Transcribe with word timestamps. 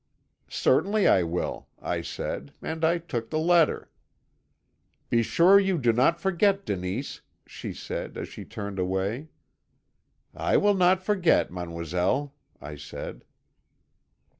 "'Certainly 0.49 1.07
I 1.07 1.21
will,' 1.21 1.67
I 1.79 2.01
said, 2.01 2.53
and 2.59 2.83
I 2.83 2.97
took 2.97 3.29
the 3.29 3.37
letter. 3.37 3.91
"'Be 5.11 5.21
sure 5.21 5.59
you 5.59 5.77
do 5.77 5.93
not 5.93 6.19
forget, 6.19 6.65
Denise,' 6.65 7.21
she 7.45 7.71
said, 7.71 8.17
as 8.17 8.27
she 8.27 8.43
turned 8.43 8.79
away. 8.79 9.27
"'I 10.33 10.57
will 10.57 10.73
not 10.75 11.03
forget, 11.03 11.51
mademoiselle,' 11.51 12.33
I 12.59 12.77
said. 12.77 13.25